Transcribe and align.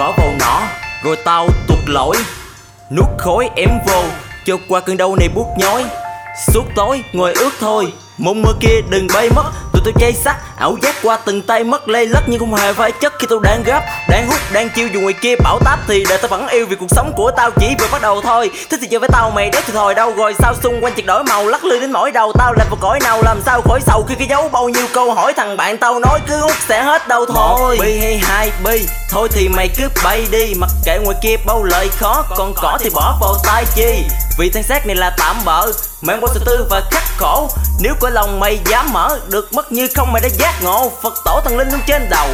có 0.00 0.12
vào 0.18 0.32
nó 0.40 0.62
rồi 1.02 1.16
tao 1.24 1.48
tuột 1.68 1.78
lỗi. 1.86 2.16
Nuốt 2.90 3.08
khối 3.18 3.48
em 3.56 3.68
vô 3.86 4.02
cho 4.46 4.56
qua 4.68 4.80
cơn 4.80 4.96
đau 4.96 5.16
này 5.16 5.28
buốt 5.34 5.46
nhói. 5.58 5.84
Suốt 6.46 6.64
tối 6.76 7.02
ngồi 7.12 7.32
ướt 7.32 7.50
thôi, 7.60 7.92
mộng 8.18 8.42
mơ 8.42 8.52
kia 8.60 8.80
đừng 8.90 9.06
bay 9.14 9.30
mất. 9.36 9.50
Tụi 9.84 9.92
tôi 9.92 10.00
chay 10.00 10.12
sắc 10.12 10.36
ảo 10.56 10.76
giác 10.82 10.94
qua 11.02 11.18
từng 11.24 11.42
tay 11.42 11.64
mất 11.64 11.88
lây 11.88 12.06
lất 12.06 12.20
Nhưng 12.26 12.40
không 12.40 12.54
hề 12.54 12.72
phải 12.72 12.92
chất 12.92 13.12
khi 13.18 13.26
tôi 13.30 13.40
đang 13.42 13.62
gấp 13.62 13.82
Đang 14.08 14.26
hút 14.26 14.38
đang 14.52 14.68
chiêu 14.70 14.88
dù 14.94 15.00
ngoài 15.00 15.14
kia 15.20 15.36
bảo 15.36 15.58
táp 15.64 15.78
Thì 15.88 16.04
đời 16.08 16.18
tao 16.18 16.28
vẫn 16.28 16.48
yêu 16.48 16.66
vì 16.66 16.76
cuộc 16.76 16.90
sống 16.90 17.12
của 17.16 17.30
tao 17.36 17.50
chỉ 17.50 17.74
vừa 17.78 17.86
bắt 17.92 18.02
đầu 18.02 18.20
thôi. 18.22 18.50
Thích 18.70 18.80
thì 18.82 18.88
chơi 18.90 19.00
với 19.00 19.08
tao 19.12 19.30
mày 19.30 19.50
đéo 19.50 19.62
thì 19.66 19.72
thôi 19.72 19.94
đâu 19.94 20.12
Rồi 20.16 20.34
sao 20.38 20.54
xung 20.62 20.84
quanh 20.84 20.94
chật 20.94 21.06
đổi 21.06 21.24
màu 21.24 21.46
lắc 21.46 21.64
lư 21.64 21.80
đến 21.80 21.92
mỗi 21.92 22.10
đầu 22.10 22.32
Tao 22.38 22.52
là 22.52 22.64
một 22.70 22.76
cõi 22.80 22.98
nào 23.00 23.22
làm 23.22 23.40
sao 23.46 23.60
khỏi 23.60 23.80
sầu 23.86 24.04
Khi 24.08 24.14
cái 24.14 24.28
dấu 24.28 24.48
bao 24.48 24.68
nhiêu 24.68 24.86
câu 24.92 25.14
hỏi 25.14 25.32
thằng 25.32 25.56
bạn 25.56 25.78
tao 25.78 25.98
nói 25.98 26.20
cứ 26.28 26.40
hút 26.40 26.56
sẽ 26.68 26.82
hết 26.82 27.08
đâu 27.08 27.26
thôi. 27.26 27.78
Bi 27.80 27.98
hay 27.98 28.18
hai 28.18 28.52
bi 28.64 28.86
Thôi 29.10 29.28
thì 29.32 29.48
mày 29.48 29.68
cứ 29.76 29.88
bay 30.04 30.26
đi 30.30 30.54
Mặc 30.58 30.70
kệ 30.84 30.98
ngoài 31.04 31.16
kia 31.22 31.36
bao 31.46 31.64
lời 31.64 31.88
khó 31.98 32.24
Còn 32.36 32.54
cỏ 32.56 32.78
thì 32.80 32.90
bỏ 32.94 33.18
vào 33.20 33.34
tay 33.44 33.64
chi. 33.74 34.04
Vì 34.38 34.50
thân 34.50 34.62
xác 34.62 34.86
này 34.86 34.96
là 34.96 35.14
tạm 35.18 35.36
bợ 35.44 35.72
Mang 36.02 36.18
qua 36.20 36.30
sự 36.34 36.40
tư 36.46 36.66
và 36.70 36.82
khắc 36.90 37.02
khổ 37.16 37.48
Nếu 37.80 37.94
có 38.00 38.10
lòng 38.10 38.40
mày 38.40 38.58
dám 38.66 38.92
mở 38.92 39.18
Được 39.28 39.52
mất 39.52 39.69
như 39.70 39.88
không 39.94 40.12
mày 40.12 40.22
đã 40.22 40.28
giác 40.38 40.54
ngộ. 40.62 40.92
Phật 41.02 41.14
tổ 41.24 41.40
thần 41.44 41.58
linh 41.58 41.68
luôn 41.70 41.80
trên 41.86 42.08
đầu. 42.10 42.28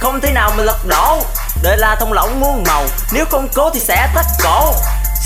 Không 0.00 0.20
thể 0.20 0.32
nào 0.32 0.52
mà 0.56 0.62
lật 0.62 0.86
đổ. 0.86 1.20
Đời 1.62 1.76
là 1.76 1.96
thông 2.00 2.12
lỏng 2.12 2.40
muôn 2.40 2.64
màu. 2.66 2.84
Nếu 3.12 3.24
không 3.30 3.48
cố 3.54 3.70
thì 3.70 3.80
sẽ 3.80 4.08
thất 4.14 4.26
cổ. 4.42 4.72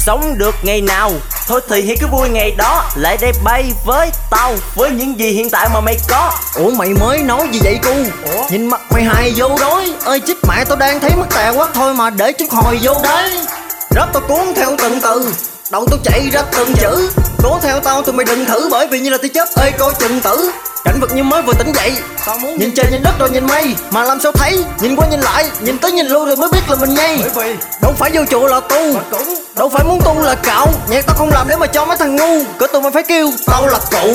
Sống 0.04 0.38
được 0.38 0.54
ngày 0.62 0.80
nào? 0.80 1.12
Thôi 1.46 1.60
thì 1.68 1.86
hãy 1.86 1.96
cứ 2.00 2.06
vui 2.06 2.28
ngày 2.28 2.50
đó. 2.50 2.84
Lại 2.96 3.16
đây 3.16 3.32
bay 3.44 3.72
với 3.84 4.10
tao. 4.30 4.54
Với 4.74 4.90
những 4.90 5.18
gì 5.20 5.30
hiện 5.30 5.50
tại 5.50 5.68
mà 5.74 5.80
mày 5.80 5.96
có. 6.08 6.32
Ủa 6.54 6.70
mày 6.70 6.88
mới 6.88 7.18
nói 7.18 7.48
gì 7.52 7.60
vậy 7.64 7.78
cu? 7.82 7.94
Ủa? 8.32 8.44
Nhìn 8.50 8.66
mặt 8.66 8.80
mày 8.90 9.02
hài 9.02 9.32
vô 9.36 9.48
đối. 9.60 9.92
Ơi 10.04 10.20
chích 10.26 10.38
mẹ 10.48 10.64
tao 10.64 10.76
đang 10.76 11.00
thấy 11.00 11.10
mất 11.16 11.26
tè 11.34 11.50
quá. 11.50 11.68
Thôi 11.74 11.94
mà 11.94 12.10
để 12.10 12.32
chút 12.32 12.46
hồi 12.50 12.78
vô 12.82 12.94
đấy. 13.02 13.46
Rớp 13.90 14.12
tao 14.12 14.22
cuốn 14.28 14.54
theo 14.56 14.70
từng 14.78 15.00
từ 15.00 15.32
Đầu 15.70 15.86
tao 15.90 15.98
chạy 16.04 16.30
ra 16.32 16.42
từng 16.52 16.74
chữ. 16.74 17.10
Cố 17.42 17.58
theo 17.62 17.80
tao 17.80 18.02
thì 18.02 18.12
mày 18.12 18.26
đừng 18.26 18.44
thử 18.44 18.68
Bởi 18.70 18.86
vì 18.86 19.00
như 19.00 19.10
là 19.10 19.18
tia 19.18 19.28
chớp 19.28 19.48
ơi 19.56 19.72
coi 19.78 19.92
chừng 19.98 20.20
tử. 20.20 20.50
Cảnh 20.84 21.00
vật 21.00 21.12
như 21.14 21.22
mới 21.22 21.42
vừa 21.42 21.52
tỉnh 21.58 21.72
dậy. 21.74 21.92
Muốn 22.40 22.58
Nhìn 22.58 22.70
trời 22.76 22.86
nhìn 22.92 23.02
đất 23.02 23.18
rồi 23.18 23.30
nhìn 23.30 23.46
mây 23.46 23.74
Mà 23.90 24.04
làm 24.04 24.20
sao 24.20 24.32
thấy? 24.32 24.64
Nhìn 24.80 24.96
qua 24.96 25.06
nhìn 25.10 25.20
lại 25.20 25.50
Nhìn 25.60 25.78
tới 25.78 25.92
nhìn 25.92 26.06
lui 26.06 26.26
rồi 26.26 26.36
mới 26.36 26.48
biết 26.52 26.60
là 26.68 26.76
mình 26.76 26.94
nhây. 26.94 27.18
Vì 27.34 27.56
Đâu 27.82 27.92
phải 27.96 28.10
vô 28.14 28.24
chùa 28.30 28.46
là 28.46 28.60
tu 28.60 29.00
cũng 29.10 29.34
Đâu 29.56 29.68
phải 29.68 29.84
muốn 29.84 30.00
tu 30.04 30.20
là 30.20 30.34
cạo. 30.34 30.66
Nhạc 30.90 31.06
tao 31.06 31.16
không 31.16 31.30
làm 31.32 31.46
để 31.48 31.56
mà 31.56 31.66
cho 31.66 31.84
mấy 31.84 31.96
thằng 31.96 32.16
ngu 32.16 32.44
Cứ 32.58 32.66
tụi 32.66 32.82
mày 32.82 32.90
phải 32.90 33.02
kêu 33.02 33.30
Tao 33.46 33.66
là 33.66 33.78
cụ. 33.90 34.14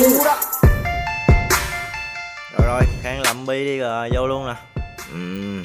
Rồi 2.57 2.67
rồi 2.67 2.81
Khang 3.03 3.21
làm 3.21 3.45
bi 3.45 3.65
đi 3.65 3.77
rồi 3.77 4.09
vô 4.15 4.27
luôn 4.27 4.47
nè. 4.47 4.53
Ừm, 5.11 5.63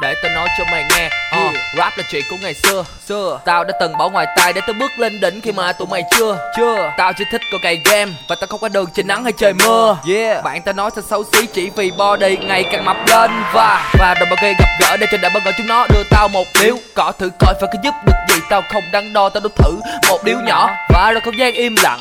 Để 0.00 0.14
tao 0.22 0.32
nói 0.34 0.48
cho 0.58 0.64
mày 0.70 0.84
nghe. 0.90 1.10
Uh, 1.46 1.56
Rap 1.76 1.98
là 1.98 2.04
chuyện 2.10 2.24
của 2.30 2.36
ngày 2.42 2.54
xưa 2.54 2.84
xưa 3.08 3.40
Tao 3.44 3.64
đã 3.64 3.72
từng 3.80 3.98
bỏ 3.98 4.08
ngoài 4.08 4.26
tai 4.36 4.52
để 4.52 4.60
tao 4.66 4.74
bước 4.78 4.90
lên 4.98 5.20
đỉnh 5.20 5.40
khi 5.40 5.52
mà 5.52 5.72
tụi 5.72 5.88
mày 5.88 6.02
chưa 6.16 6.38
Chưa. 6.56 6.92
Tao 6.96 7.12
chỉ 7.12 7.24
thích 7.30 7.40
coi 7.50 7.58
cày 7.62 7.80
game 7.84 8.12
Và 8.28 8.36
tao 8.40 8.46
không 8.46 8.60
có 8.60 8.68
đường 8.68 8.86
trên 8.94 9.06
nắng 9.06 9.24
hay 9.24 9.32
trời 9.38 9.52
mưa. 9.52 9.96
Yeah. 10.08 10.44
Bạn 10.44 10.62
tao 10.62 10.74
nói 10.74 10.90
tao 10.94 11.04
xấu 11.10 11.24
xí 11.32 11.46
chỉ 11.46 11.70
vì 11.76 11.90
body 11.90 12.36
ngày 12.36 12.64
càng 12.72 12.84
mập 12.84 12.96
lên 13.08 13.30
Và 13.54 13.92
Và 13.98 14.14
đồng 14.20 14.28
bao 14.28 14.36
gây 14.42 14.54
gặp 14.58 14.68
gỡ 14.80 14.96
để 14.96 15.06
cho 15.12 15.18
đại 15.22 15.30
bất 15.34 15.40
ngờ 15.44 15.52
chúng 15.58 15.66
nó. 15.66 15.86
Đưa 15.88 16.02
tao 16.10 16.28
một 16.28 16.46
điếu 16.62 16.76
Cỏ 16.94 17.12
thử 17.18 17.30
coi 17.40 17.54
phải 17.60 17.68
có 17.72 17.78
giúp 17.84 17.94
được 18.06 18.12
gì. 18.28 18.40
Tao 18.50 18.62
không 18.72 18.82
đắn 18.92 19.12
đo 19.12 19.28
tao 19.28 19.40
đốt 19.40 19.52
thử 19.56 19.70
một 20.08 20.24
điếu 20.24 20.40
nhỏ 20.40 20.70
Và 20.88 21.12
rồi 21.12 21.20
không 21.20 21.38
gian 21.38 21.54
im 21.54 21.74
lặng. 21.82 22.00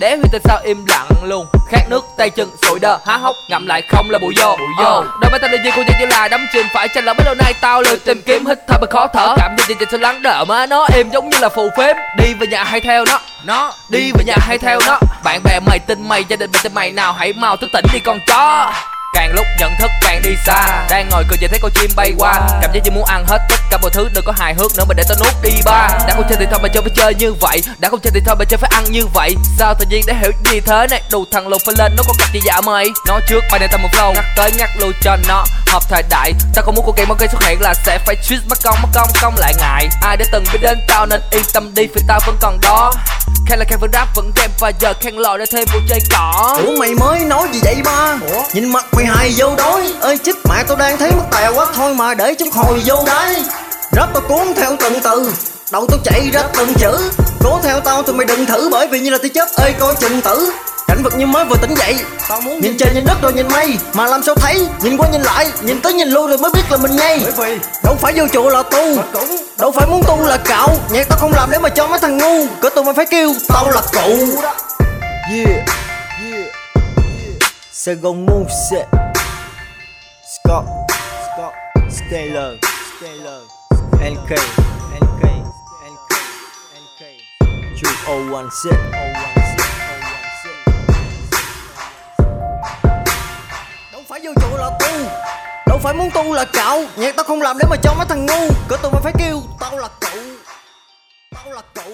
Đéo 0.00 0.16
hiểu 0.16 0.26
tại 0.32 0.40
sao 0.44 0.58
im 0.64 0.84
lặng 0.86 1.06
luôn. 1.22 1.46
Khát 1.68 1.90
nước 1.90 2.04
tay 2.16 2.30
chân 2.30 2.50
sụi 2.62 2.78
đơ 2.78 2.98
há 3.06 3.16
hốc 3.16 3.36
ngậm 3.48 3.66
lại 3.66 3.82
không 3.88 4.10
là 4.10 4.18
bụi 4.18 4.34
vô. 4.36 4.56
Bụi 4.58 4.84
vô. 4.84 5.04
Đôi 5.20 5.30
mắt 5.32 5.38
tao 5.40 5.50
là 5.50 5.62
gì 5.64 5.70
cô 5.76 5.82
như 6.00 6.06
là 6.06 6.28
đắm 6.28 6.46
chìm 6.52 6.66
phải. 6.74 6.88
Chăng 6.94 7.04
là 7.04 7.12
mấy 7.12 7.24
lâu 7.24 7.34
nay 7.34 7.54
tao 7.60 7.82
lười 7.82 7.98
tìm 7.98 8.22
kiếm 8.26 8.46
hít 8.46 8.58
thở 8.68 8.78
mà 8.80 8.86
khó 8.90 9.06
thở. 9.06 9.34
Cảm 9.36 9.56
giác 9.58 9.68
gì 9.68 9.74
sao 9.90 10.00
lắng 10.00 10.22
đỡ 10.36 10.44
mà 10.44 10.66
nó 10.66 10.86
êm 10.94 11.10
giống 11.10 11.28
như 11.28 11.38
là 11.40 11.48
phù 11.48 11.70
phếm. 11.76 11.96
Đi 12.16 12.34
về 12.34 12.46
nhà 12.46 12.64
hay 12.64 12.80
theo 12.80 13.04
nó. 13.04 13.20
Nó 13.44 13.72
đi 13.88 14.12
về 14.12 14.24
nhà 14.24 14.36
hay 14.40 14.58
theo 14.58 14.80
nó. 14.86 14.98
Bạn 15.24 15.40
bè 15.44 15.60
mày 15.60 15.78
tin 15.78 16.08
mày 16.08 16.24
gia 16.28 16.36
đình 16.36 16.50
mày 16.52 16.62
tin 16.62 16.74
mày. 16.74 16.92
Nào 16.92 17.12
hãy 17.12 17.32
mau 17.32 17.56
thức 17.56 17.70
tỉnh 17.72 17.84
đi 17.92 17.98
con 17.98 18.18
chó 18.26 18.72
Càng 19.16 19.32
lúc 19.34 19.46
nhận 19.58 19.76
thức 19.78 19.90
càng 20.00 20.22
đi 20.22 20.30
xa. 20.46 20.86
Đang 20.90 21.08
ngồi 21.08 21.24
cười 21.28 21.38
nhìn 21.40 21.50
thấy 21.50 21.58
con 21.62 21.70
chim 21.74 21.90
bay 21.96 22.12
qua. 22.18 22.40
Cảm 22.62 22.72
giác 22.72 22.80
như 22.84 22.90
muốn 22.90 23.04
ăn 23.04 23.24
hết 23.28 23.38
tất 23.50 23.56
cả 23.70 23.78
mọi 23.82 23.90
thứ 23.90 24.08
Đừng 24.14 24.24
có 24.24 24.32
hài 24.36 24.54
hước 24.54 24.76
nữa 24.76 24.84
mà 24.88 24.94
để 24.94 25.02
tao 25.08 25.18
nuốt 25.20 25.34
đi 25.42 25.50
ba. 25.64 25.88
Đã 26.06 26.14
không 26.14 26.24
chơi 26.28 26.38
thì 26.40 26.46
thôi 26.50 26.60
mà 26.62 26.68
chơi 26.68 26.82
phải 26.82 26.92
chơi 26.96 27.14
như 27.14 27.34
vậy. 27.40 27.62
Đã 27.78 27.88
không 27.88 28.00
chơi 28.00 28.10
thì 28.14 28.20
thôi 28.26 28.36
mà 28.38 28.44
chơi 28.44 28.58
phải 28.58 28.70
ăn 28.74 28.84
như 28.90 29.06
vậy. 29.14 29.34
Sao 29.58 29.74
tự 29.74 29.86
nhiên 29.90 30.02
để 30.06 30.14
hiểu 30.14 30.30
gì 30.44 30.60
thế 30.60 30.86
này? 30.90 31.02
Đủ 31.10 31.24
thằng 31.32 31.48
lục 31.48 31.62
phải 31.66 31.74
lên 31.78 31.92
nó 31.96 32.02
có 32.06 32.14
cặp 32.18 32.32
gì 32.32 32.40
dạ 32.44 32.60
mày 32.60 32.86
Nói 33.06 33.20
trước 33.28 33.40
bài 33.50 33.60
này 33.60 33.68
tao 33.68 33.78
một 33.78 33.88
flow 33.92 34.12
Ngắt 34.14 34.24
tới 34.36 34.50
ngắt 34.58 34.70
lui 34.78 34.92
cho 35.02 35.16
nó 35.28 35.44
hợp 35.66 35.82
thời 35.88 36.02
đại. 36.10 36.32
Tao 36.54 36.64
không 36.64 36.74
muốn 36.74 36.84
cuộc 36.84 36.96
game 36.96 37.14
gây 37.18 37.28
xuất 37.28 37.42
hiện 37.42 37.60
là 37.60 37.74
sẽ 37.74 37.98
phải 38.06 38.16
twist 38.16 38.40
mất 38.48 38.58
công 38.64 38.76
mất 38.82 38.88
công 38.94 39.08
công 39.22 39.34
lại 39.38 39.54
ngại. 39.58 39.88
Ai 40.02 40.16
đã 40.16 40.24
từng 40.32 40.44
biết 40.52 40.58
đến 40.62 40.78
tao 40.88 41.06
nên 41.06 41.20
yên 41.30 41.42
tâm 41.52 41.74
đi, 41.74 41.86
vì 41.94 42.02
tao 42.08 42.20
vẫn 42.26 42.36
còn 42.40 42.58
đó. 42.60 42.92
Khen 43.46 43.58
là 43.58 43.64
Khen 43.68 43.78
vẫn 43.80 43.90
rap, 43.92 44.08
vẫn 44.14 44.30
game 44.36 44.52
và 44.60 44.72
giờ 44.80 44.92
khen 45.00 45.14
lò 45.14 45.36
để 45.36 45.44
thêm 45.52 45.64
một 45.72 45.80
chơi 45.88 46.00
cỏ. 46.10 46.58
Ủa 46.66 46.76
mày 46.78 46.94
mới 46.94 47.20
nói 47.20 47.35
Nhìn 48.52 48.72
mặt 48.72 48.86
mày 48.92 49.06
hài 49.06 49.34
vô 49.36 49.54
đối 49.58 49.92
Ơi 50.00 50.18
chích 50.24 50.36
mẹ 50.48 50.62
tao 50.68 50.76
đang 50.76 50.98
thấy 50.98 51.10
mất 51.10 51.24
tè 51.30 51.48
quá. 51.48 51.66
Thôi 51.74 51.94
mà 51.94 52.14
để 52.14 52.34
chút 52.34 52.48
hồi 52.52 52.82
vô 52.86 53.02
đấy 53.06 53.36
Rớp 53.92 54.14
tao 54.14 54.22
cuốn 54.28 54.54
theo 54.56 54.76
từng 54.80 55.00
từ. 55.02 55.32
Đầu 55.70 55.86
tao 55.88 55.98
chạy 56.04 56.30
ra 56.32 56.42
từng 56.56 56.74
chữ. 56.74 57.10
Cố 57.44 57.60
theo 57.62 57.80
tao 57.80 58.02
thì 58.02 58.12
mày 58.12 58.26
đừng 58.26 58.46
thử 58.46 58.68
Bởi 58.72 58.86
vì 58.86 59.00
như 59.00 59.10
là 59.10 59.18
tia 59.18 59.28
chớp 59.28 59.46
ơi 59.56 59.74
coi 59.78 59.94
chừng 59.94 60.20
tử 60.20 60.52
Cảnh 60.86 61.02
vật 61.02 61.16
như 61.18 61.26
mới 61.26 61.44
vừa 61.44 61.56
tỉnh 61.56 61.74
dậy. 61.74 61.96
Tao 62.28 62.40
muốn 62.40 62.60
Nhìn 62.60 62.76
trời 62.78 62.94
nhìn 62.94 63.04
đất 63.04 63.22
rồi 63.22 63.32
nhìn 63.32 63.48
mây. 63.48 63.78
Mà 63.92 64.06
làm 64.06 64.22
sao 64.22 64.34
thấy? 64.34 64.66
Nhìn 64.82 64.96
qua 64.96 65.08
nhìn 65.12 65.22
lại 65.22 65.50
Nhìn 65.62 65.80
tới 65.80 65.92
nhìn 65.92 66.08
lui 66.08 66.28
rồi 66.28 66.38
mới 66.38 66.50
biết 66.54 66.62
là 66.70 66.76
mình 66.76 66.96
nhây 66.96 67.20
Bởi 67.22 67.32
vì 67.32 67.58
Đâu 67.84 67.96
phải 68.00 68.12
vô 68.16 68.24
chùa 68.32 68.50
là 68.50 68.62
tu. 68.62 68.96
Cũng 69.12 69.36
Đâu 69.58 69.70
phải 69.70 69.86
muốn 69.86 70.02
tu 70.06 70.26
là 70.26 70.36
cạo. 70.36 70.68
Nhạc 70.90 71.08
tao 71.08 71.18
không 71.18 71.32
làm 71.34 71.50
để 71.50 71.58
mà 71.58 71.68
cho 71.68 71.86
mấy 71.86 71.98
thằng 71.98 72.18
ngu. 72.18 72.46
Cứ 72.60 72.70
tụi 72.70 72.84
mày 72.84 72.94
phải 72.94 73.06
kêu 73.06 73.32
Tao 73.48 73.70
là 73.70 73.80
cụ 73.92 74.16
yeah. 75.30 75.85
Saigon 77.86 78.26
Muse 78.26 78.86
Scott, 80.24 80.64
Scott, 81.22 81.54
Scaler 81.88 82.58
Scaler 82.98 83.42
NK, 83.92 84.30
NK, 85.00 85.24
NK, 85.92 86.12
NK. 86.74 87.02
Chu 87.76 87.88
016, 88.06 88.72
Đâu 93.92 94.02
phải 94.08 94.20
vô 94.24 94.32
chùa 94.40 94.56
là 94.56 94.70
tu 94.80 94.86
Đâu 95.66 95.78
phải 95.82 95.94
muốn 95.94 96.10
tu 96.14 96.32
là 96.32 96.44
cạo 96.44 96.84
Nhạc 96.96 97.16
tao 97.16 97.24
không 97.24 97.42
làm 97.42 97.58
để 97.58 97.64
mà 97.70 97.76
cho 97.82 97.94
mấy 97.94 98.06
thằng 98.08 98.26
ngu 98.26 98.54
Cỡ 98.68 98.76
tụi 98.82 98.92
mày 98.92 99.00
phải 99.02 99.12
kêu 99.18 99.42
Tao 99.60 99.78
là 99.78 99.88
cậu 100.00 100.22
Tao 101.34 101.52
là 101.52 101.62
cậu. 101.74 101.92